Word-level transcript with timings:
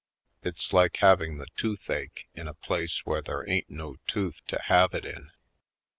It's 0.41 0.73
like 0.73 0.97
having 0.97 1.37
the 1.37 1.45
toothache 1.55 2.25
in 2.33 2.47
a 2.47 2.55
place 2.55 3.05
where 3.05 3.21
there 3.21 3.47
ain't 3.47 3.69
no 3.69 3.97
tooth 4.07 4.41
to 4.47 4.59
have 4.63 4.95
it 4.95 5.05
in. 5.05 5.29